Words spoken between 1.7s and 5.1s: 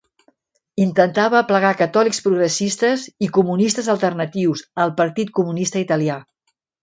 catòlics progressistes i comunistes alternatius al